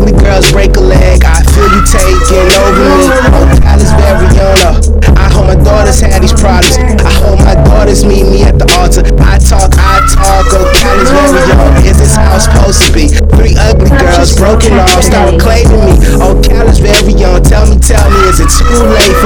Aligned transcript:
ugly 0.00 0.16
girls 0.16 0.50
break 0.52 0.76
a 0.76 0.80
leg. 0.80 1.24
I 1.24 1.44
feel 1.52 1.68
you 1.68 1.82
taking 1.84 2.48
over 2.64 2.84
me. 2.88 3.04
Ocala's 3.36 3.92
Variana. 4.00 4.80
I 5.16 5.28
hope 5.28 5.46
my 5.46 5.60
daughters 5.60 6.00
had 6.00 6.22
these 6.22 6.32
problems. 6.32 6.76
I 7.04 7.12
hope 7.20 7.38
my 7.40 7.54
daughters 7.68 8.04
meet 8.04 8.24
me 8.24 8.42
at 8.42 8.58
the 8.58 8.64
altar. 8.80 9.04
I 9.20 9.36
talk, 9.38 9.76
I 9.76 10.00
talk. 10.08 10.48
Oh, 10.48 10.64
Ocala's 10.64 11.10
Variana. 11.12 11.80
Is 11.84 11.98
this 12.00 12.16
how 12.16 12.36
it's 12.36 12.48
supposed 12.48 12.80
to 12.86 12.90
be? 12.92 13.08
Three 13.36 13.54
ugly 13.60 13.92
girls, 14.00 14.36
broken 14.36 14.80
off, 14.80 15.04
start 15.04 15.36
claiming 15.40 15.84
me. 15.84 15.94
Oh, 16.16 16.40
Ocala's 16.40 16.80
Variana. 16.80 17.40
Tell 17.44 17.68
me, 17.68 17.76
tell 17.78 18.08
me, 18.08 18.20
is 18.32 18.40
it 18.40 18.48
too 18.48 18.64
late? 18.88 19.19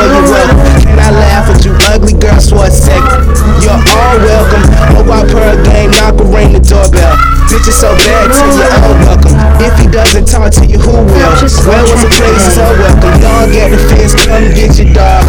Bitches 7.55 7.79
so 7.79 7.95
bad 7.95 8.35
to 8.35 8.43
oh, 8.43 8.51
you, 8.51 8.67
unwelcome. 8.83 9.39
If 9.63 9.79
he 9.79 9.87
doesn't 9.87 10.27
talk 10.27 10.51
to 10.59 10.67
you, 10.67 10.75
who 10.75 10.91
will? 10.91 11.07
Where 11.07 11.87
was 11.87 12.03
the 12.03 12.11
place 12.11 12.51
so 12.51 12.67
welcome? 12.83 13.15
Dog 13.23 13.55
get 13.55 13.71
the 13.71 13.79
fence, 13.79 14.11
come 14.11 14.51
get 14.59 14.75
your 14.75 14.91
dog. 14.91 15.23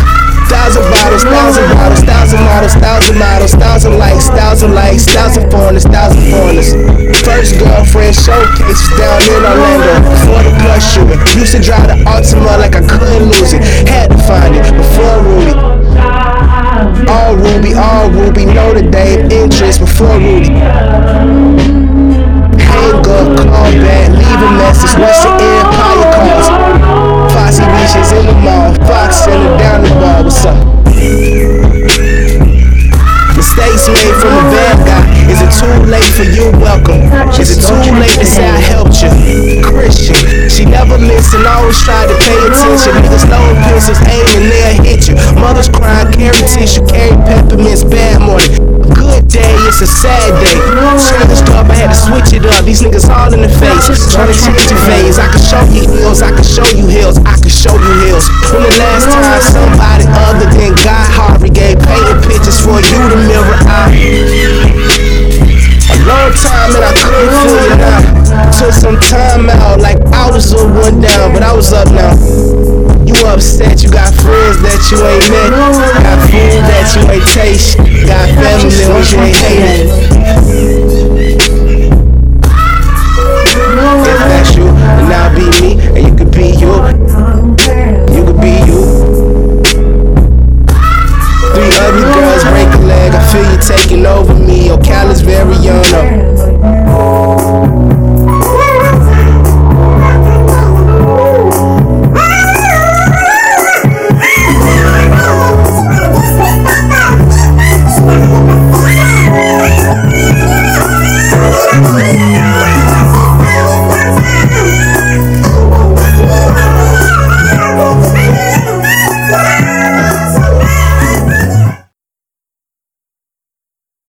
Thousand 0.50 0.90
bottles, 0.90 1.22
thousand 1.22 1.70
bottles, 1.70 2.02
thousand 2.02 2.42
models, 2.42 2.74
thousand 2.82 3.14
models, 3.22 3.54
thousand 3.54 3.94
likes, 4.02 4.26
thousand 4.26 4.74
likes, 4.74 5.06
thousand 5.06 5.52
foreigners, 5.54 5.86
thousand 5.86 6.26
foreigners. 6.34 6.74
First 7.22 7.62
girlfriend 7.62 8.18
showcase 8.18 8.74
was 8.74 8.90
down 8.98 9.22
in 9.22 9.46
Orlando 9.46 9.94
before 10.10 10.42
the 10.42 10.54
Pulse 10.66 10.82
shooting. 10.82 11.22
Used 11.38 11.54
to 11.54 11.62
drive 11.62 11.94
the 11.94 12.02
Altima 12.10 12.58
like 12.58 12.74
I 12.74 12.82
couldn't 12.90 13.30
lose 13.30 13.54
it. 13.54 13.62
Had 13.86 14.10
to 14.10 14.18
find 14.26 14.58
it 14.58 14.66
before 14.74 15.22
Rudy. 15.22 15.54
All 17.06 17.38
Ruby, 17.38 17.78
all 17.78 18.10
Ruby, 18.10 18.46
know 18.50 18.74
the 18.74 18.82
Dame 18.82 19.30
interest 19.30 19.80
before 19.80 20.18
Rudy. 20.18 20.55
What's 25.26 25.42
empire 25.42 26.06
calls? 26.14 26.48
Foxy 27.34 27.66
reaches 27.66 28.12
in 28.14 28.26
the 28.30 28.36
mall, 28.46 28.74
Fox 28.86 29.26
in 29.28 29.42
the 29.42 29.50
the 29.82 29.90
bar. 29.98 30.24
What's 30.24 30.46
up? 30.46 30.58
Mistakes 33.36 33.90
made 33.90 34.16
from 34.22 34.38
a 34.38 34.46
bad 34.54 34.78
guy. 34.86 35.06
Is 35.26 35.42
it 35.42 35.52
too 35.58 35.90
late 35.90 36.06
for 36.14 36.24
you? 36.24 36.52
Welcome. 36.62 37.10
Is 37.42 37.58
it 37.58 37.62
too 37.66 37.92
late 37.98 38.14
to 38.20 38.26
say 38.26 38.48
I 38.48 38.62
helped 38.62 39.02
you? 39.02 39.10
Christian, 39.64 40.50
she 40.50 40.64
never 40.66 40.98
listened, 40.98 41.46
always 41.46 41.82
tried 41.82 42.08
to 42.08 42.16
pay 42.22 42.38
attention. 42.46 42.94
Niggas 43.02 43.26
load 43.30 43.58
pistols, 43.66 44.00
aiming, 44.08 44.50
they'll 44.50 44.84
hit 44.84 45.08
you. 45.10 45.16
Mothers 45.42 45.70
crying, 45.70 46.14
carry 46.14 46.38
tissue, 46.48 46.86
carry 46.86 47.18
peppermints, 47.26 47.84
bad 47.84 48.22
morning. 48.22 48.75
It's 49.66 49.82
a 49.82 49.90
sad 49.90 50.30
day. 50.46 50.62
Changed 51.02 51.50
up, 51.58 51.66
I 51.66 51.74
had 51.74 51.90
to 51.90 51.98
switch 51.98 52.38
it 52.38 52.46
up. 52.46 52.62
These 52.66 52.86
niggas 52.86 53.10
all 53.10 53.34
in 53.34 53.42
the 53.42 53.50
face, 53.50 53.90
trying 54.14 54.30
to 54.30 54.38
change 54.38 54.70
your 54.70 54.78
phase. 54.86 55.18
I 55.18 55.26
can 55.26 55.42
show 55.42 55.58
you 55.74 55.90
heels, 55.90 56.22
I 56.22 56.30
can 56.30 56.46
show 56.46 56.70
you 56.78 56.86
hills, 56.86 57.18
I 57.26 57.34
can 57.34 57.50
show 57.50 57.74
you 57.74 57.94
hills. 58.06 58.30
When 58.54 58.62
the 58.62 58.70
last 58.78 59.10
time 59.10 59.42
somebody 59.42 60.06
other 60.06 60.46
than 60.54 60.78
God 60.86 61.10
Harvey 61.18 61.50
gave 61.50 61.82
painted 61.82 62.22
pictures 62.30 62.62
for 62.62 62.78
you 62.78 63.02
to 63.10 63.18
mirror 63.26 63.58
out. 63.66 63.90
A 63.90 63.98
long 66.06 66.30
time 66.38 66.70
and 66.78 66.86
I 66.86 66.94
couldn't 66.94 67.34
figure 67.42 67.74
it 67.74 67.82
out. 67.82 68.06
Took 68.54 68.70
some 68.74 69.00
time 69.02 69.50
out, 69.50 69.82
like 69.82 69.98
I 70.14 70.30
was 70.30 70.54
a 70.54 70.62
one 70.62 71.02
down, 71.02 71.34
but 71.34 71.42
I 71.42 71.58
was 71.58 71.74
up 71.74 71.90
now. 71.90 72.14
You 73.06 73.14
upset, 73.30 73.82
you 73.82 73.90
got 73.90 74.14
friends 74.14 74.62
that 74.62 74.78
you 74.94 75.02
ain't 75.02 75.26
met, 77.20 77.76
got 78.08 78.30
family 78.30 78.76
members 78.78 79.12
you 79.14 79.20
ain't 79.20 79.36
hating. 79.36 79.75